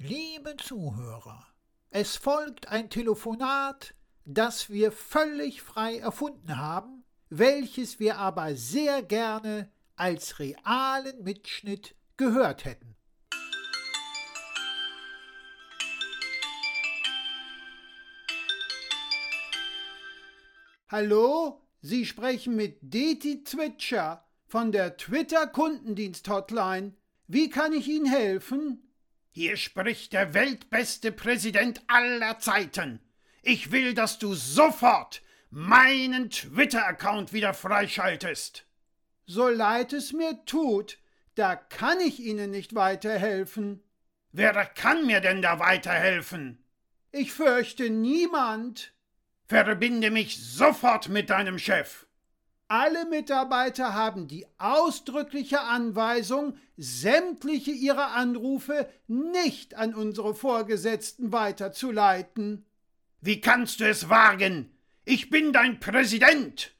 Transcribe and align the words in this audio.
Liebe 0.00 0.56
Zuhörer, 0.56 1.44
es 1.90 2.14
folgt 2.14 2.68
ein 2.68 2.88
Telefonat, 2.88 3.96
das 4.24 4.70
wir 4.70 4.92
völlig 4.92 5.60
frei 5.60 5.98
erfunden 5.98 6.56
haben, 6.56 7.02
welches 7.30 7.98
wir 7.98 8.16
aber 8.18 8.54
sehr 8.54 9.02
gerne 9.02 9.72
als 9.96 10.38
realen 10.38 11.24
Mitschnitt 11.24 11.96
gehört 12.16 12.64
hätten. 12.64 12.94
Hallo, 20.86 21.60
Sie 21.80 22.06
sprechen 22.06 22.54
mit 22.54 22.78
Deti 22.82 23.42
Zwitscher 23.42 24.24
von 24.46 24.70
der 24.70 24.96
Twitter 24.96 25.48
Kundendienst 25.48 26.28
Hotline. 26.28 26.94
Wie 27.26 27.50
kann 27.50 27.72
ich 27.72 27.88
Ihnen 27.88 28.06
helfen? 28.06 28.87
Hier 29.38 29.56
spricht 29.56 30.14
der 30.14 30.34
weltbeste 30.34 31.12
Präsident 31.12 31.80
aller 31.86 32.40
Zeiten. 32.40 32.98
Ich 33.40 33.70
will, 33.70 33.94
dass 33.94 34.18
du 34.18 34.34
sofort 34.34 35.22
meinen 35.48 36.28
Twitter-Account 36.28 37.32
wieder 37.32 37.54
freischaltest. 37.54 38.66
So 39.26 39.46
leid 39.46 39.92
es 39.92 40.12
mir 40.12 40.44
tut, 40.44 40.98
da 41.36 41.54
kann 41.54 42.00
ich 42.00 42.18
Ihnen 42.18 42.50
nicht 42.50 42.74
weiterhelfen. 42.74 43.80
Wer 44.32 44.54
kann 44.66 45.06
mir 45.06 45.20
denn 45.20 45.40
da 45.40 45.60
weiterhelfen? 45.60 46.58
Ich 47.12 47.32
fürchte 47.32 47.90
niemand. 47.90 48.92
Verbinde 49.44 50.10
mich 50.10 50.36
sofort 50.42 51.10
mit 51.10 51.30
deinem 51.30 51.60
Chef. 51.60 52.07
Alle 52.70 53.06
Mitarbeiter 53.06 53.94
haben 53.94 54.28
die 54.28 54.46
ausdrückliche 54.58 55.62
Anweisung, 55.62 56.58
sämtliche 56.76 57.70
ihrer 57.70 58.12
Anrufe 58.12 58.86
nicht 59.06 59.74
an 59.74 59.94
unsere 59.94 60.34
Vorgesetzten 60.34 61.32
weiterzuleiten. 61.32 62.66
Wie 63.22 63.40
kannst 63.40 63.80
du 63.80 63.88
es 63.88 64.10
wagen? 64.10 64.70
Ich 65.06 65.30
bin 65.30 65.54
dein 65.54 65.80
Präsident. 65.80 66.74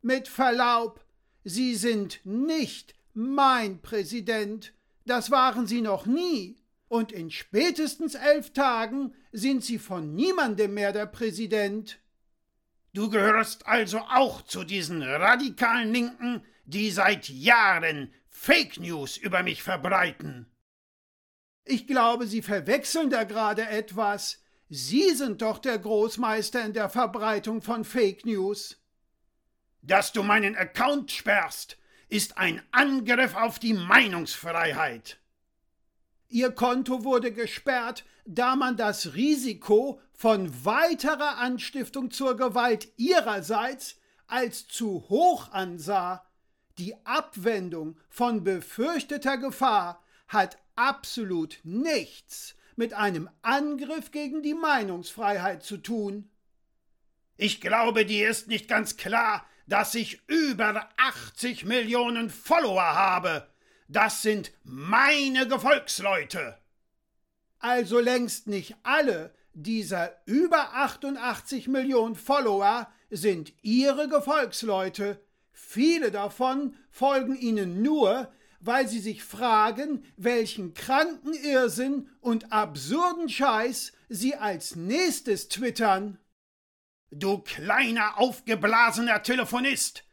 Mit 0.00 0.28
Verlaub, 0.28 1.04
Sie 1.42 1.74
sind 1.74 2.20
nicht 2.22 2.94
mein 3.12 3.82
Präsident. 3.82 4.72
Das 5.06 5.32
waren 5.32 5.66
Sie 5.66 5.80
noch 5.80 6.06
nie. 6.06 6.56
Und 6.86 7.10
in 7.10 7.32
spätestens 7.32 8.14
elf 8.14 8.52
Tagen 8.52 9.12
sind 9.32 9.64
Sie 9.64 9.80
von 9.80 10.14
niemandem 10.14 10.74
mehr 10.74 10.92
der 10.92 11.06
Präsident. 11.06 11.98
Du 12.94 13.08
gehörst 13.08 13.66
also 13.66 13.98
auch 13.98 14.42
zu 14.42 14.64
diesen 14.64 15.02
radikalen 15.02 15.92
Linken, 15.92 16.44
die 16.64 16.90
seit 16.90 17.28
Jahren 17.28 18.12
Fake 18.28 18.78
News 18.78 19.16
über 19.16 19.42
mich 19.42 19.62
verbreiten. 19.62 20.46
Ich 21.64 21.86
glaube, 21.86 22.26
Sie 22.26 22.42
verwechseln 22.42 23.08
da 23.08 23.24
gerade 23.24 23.66
etwas. 23.66 24.42
Sie 24.68 25.10
sind 25.10 25.42
doch 25.42 25.58
der 25.58 25.78
Großmeister 25.78 26.64
in 26.64 26.72
der 26.72 26.90
Verbreitung 26.90 27.62
von 27.62 27.84
Fake 27.84 28.26
News. 28.26 28.78
Dass 29.80 30.12
du 30.12 30.22
meinen 30.22 30.56
Account 30.56 31.10
sperrst, 31.10 31.78
ist 32.08 32.36
ein 32.36 32.62
Angriff 32.72 33.34
auf 33.34 33.58
die 33.58 33.74
Meinungsfreiheit. 33.74 35.21
Ihr 36.32 36.50
Konto 36.50 37.04
wurde 37.04 37.30
gesperrt, 37.30 38.06
da 38.24 38.56
man 38.56 38.78
das 38.78 39.12
Risiko 39.12 40.00
von 40.14 40.64
weiterer 40.64 41.36
Anstiftung 41.36 42.10
zur 42.10 42.38
Gewalt 42.38 42.88
ihrerseits 42.96 43.96
als 44.28 44.66
zu 44.66 45.04
hoch 45.10 45.52
ansah. 45.52 46.24
Die 46.78 46.94
Abwendung 47.04 47.98
von 48.08 48.44
befürchteter 48.44 49.36
Gefahr 49.36 50.02
hat 50.26 50.56
absolut 50.74 51.58
nichts 51.64 52.54
mit 52.76 52.94
einem 52.94 53.28
Angriff 53.42 54.10
gegen 54.10 54.42
die 54.42 54.54
Meinungsfreiheit 54.54 55.62
zu 55.62 55.76
tun. 55.76 56.30
Ich 57.36 57.60
glaube, 57.60 58.06
dir 58.06 58.30
ist 58.30 58.48
nicht 58.48 58.68
ganz 58.68 58.96
klar, 58.96 59.44
dass 59.66 59.94
ich 59.94 60.22
über 60.28 60.88
80 60.96 61.66
Millionen 61.66 62.30
Follower 62.30 62.94
habe. 62.94 63.51
Das 63.92 64.22
sind 64.22 64.52
meine 64.64 65.46
Gefolgsleute. 65.46 66.56
Also 67.58 68.00
längst 68.00 68.46
nicht 68.46 68.74
alle 68.82 69.34
dieser 69.52 70.16
über 70.24 70.72
88 70.72 71.68
Millionen 71.68 72.16
Follower 72.16 72.90
sind 73.10 73.52
Ihre 73.60 74.08
Gefolgsleute. 74.08 75.20
Viele 75.52 76.10
davon 76.10 76.74
folgen 76.90 77.36
Ihnen 77.36 77.82
nur, 77.82 78.32
weil 78.60 78.88
sie 78.88 78.98
sich 78.98 79.22
fragen, 79.24 80.06
welchen 80.16 80.72
kranken 80.72 81.34
Irrsinn 81.34 82.08
und 82.22 82.50
absurden 82.50 83.28
Scheiß 83.28 83.92
Sie 84.08 84.34
als 84.34 84.74
nächstes 84.74 85.48
twittern. 85.48 86.18
Du 87.10 87.40
kleiner 87.40 88.16
aufgeblasener 88.18 89.22
Telefonist, 89.22 90.04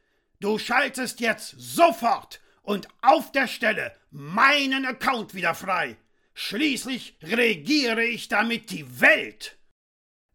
du 0.42 0.58
schaltest 0.58 1.22
jetzt 1.22 1.56
sofort 1.58 2.42
und 2.70 2.88
auf 3.02 3.32
der 3.32 3.48
Stelle 3.48 3.94
meinen 4.12 4.86
Account 4.86 5.34
wieder 5.34 5.56
frei. 5.56 5.98
Schließlich 6.36 7.18
regiere 7.24 8.04
ich 8.04 8.28
damit 8.28 8.70
die 8.70 9.02
Welt. 9.02 9.58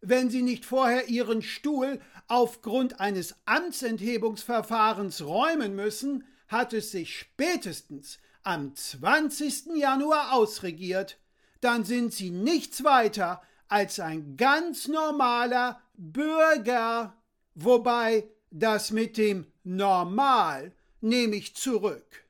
Wenn 0.01 0.29
Sie 0.29 0.41
nicht 0.41 0.65
vorher 0.65 1.07
Ihren 1.07 1.41
Stuhl 1.41 2.01
aufgrund 2.27 2.99
eines 2.99 3.35
Amtsenthebungsverfahrens 3.45 5.21
räumen 5.21 5.77
müssen, 5.77 6.25
hat 6.49 6.73
es 6.73 6.91
sich 6.91 7.17
spätestens 7.17 8.19
am 8.43 8.75
20. 8.75 9.67
Januar 9.77 10.33
ausregiert. 10.33 11.17
Dann 11.61 11.85
sind 11.85 12.11
Sie 12.11 12.31
nichts 12.31 12.83
weiter 12.83 13.41
als 13.69 14.01
ein 14.01 14.35
ganz 14.35 14.89
normaler 14.89 15.81
Bürger. 15.93 17.15
Wobei 17.53 18.27
das 18.51 18.91
mit 18.91 19.15
dem 19.15 19.47
Normal 19.63 20.73
nehme 20.99 21.37
ich 21.37 21.55
zurück. 21.55 22.24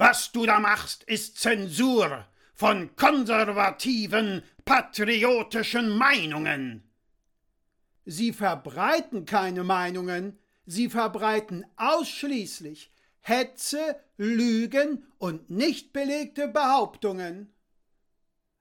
Was 0.00 0.32
du 0.32 0.46
da 0.46 0.60
machst, 0.60 1.02
ist 1.02 1.36
Zensur 1.36 2.24
von 2.54 2.96
konservativen, 2.96 4.42
patriotischen 4.64 5.90
Meinungen. 5.90 6.90
Sie 8.06 8.32
verbreiten 8.32 9.26
keine 9.26 9.62
Meinungen, 9.62 10.38
sie 10.64 10.88
verbreiten 10.88 11.66
ausschließlich 11.76 12.90
Hetze, 13.20 14.00
Lügen 14.16 15.04
und 15.18 15.50
nicht 15.50 15.92
belegte 15.92 16.48
Behauptungen. 16.48 17.52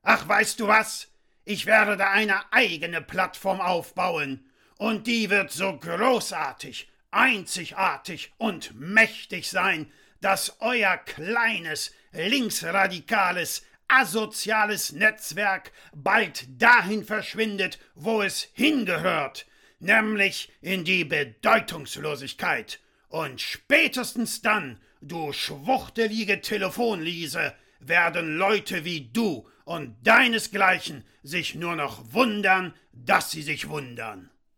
Ach, 0.02 0.28
weißt 0.28 0.60
du 0.60 0.68
was? 0.68 1.08
Ich 1.46 1.66
werde 1.66 2.06
eine 2.06 2.52
eigene 2.52 3.02
Plattform 3.02 3.62
aufbauen, 3.62 4.46
und 4.76 5.08
die 5.08 5.30
wird 5.30 5.52
so 5.52 5.78
großartig, 5.78 6.92
einzigartig 7.12 8.34
und 8.38 8.78
mächtig 8.78 9.50
sein, 9.50 9.90
dass 10.22 10.58
euer 10.60 10.98
kleines, 10.98 11.94
linksradikales, 12.12 13.64
asoziales 13.88 14.92
Netzwerk 14.92 15.72
bald 15.94 16.48
dahin 16.62 17.04
verschwindet, 17.04 17.80
wo 17.96 18.22
es 18.22 18.50
hingehört, 18.54 19.48
nämlich 19.80 20.52
in 20.62 20.84
die 20.84 21.04
Bedeutungslosigkeit. 21.04 22.80
Und 23.10 23.42
spätestens 23.42 24.42
dann, 24.42 24.80
du 25.02 25.34
schwuchtelige 25.34 26.42
Telefonliese, 26.42 27.56
werden 27.80 28.38
Leute 28.38 28.86
wie 28.86 29.10
du 29.12 29.50
und 29.66 29.96
deinesgleichen 30.04 31.04
sich 31.24 31.56
nur 31.56 31.76
noch 31.76 32.14
wundern, 32.14 32.74
dass 32.92 33.32
sie 33.32 33.42
sich 33.42 33.70
wundern. 33.70 34.30